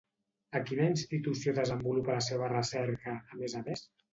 A 0.59 0.61
quina 0.69 0.87
institució 0.93 1.53
desenvolupa 1.59 2.17
la 2.17 2.25
seva 2.31 2.51
recerca, 2.57 3.17
a 3.35 3.43
més 3.45 3.59
a 3.61 3.67
més? 3.71 3.89